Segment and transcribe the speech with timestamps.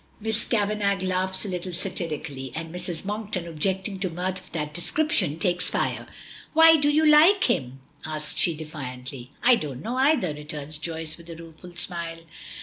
[0.19, 3.05] Miss Kavanagh laughs a little satirically, and Mrs.
[3.05, 6.07] Monkton, objecting to mirth of that description, takes fire.
[6.53, 9.29] "Why do you like him?" asks she defiantly.
[9.43, 12.21] "I don't know either," returns Joyce, with a rueful smile.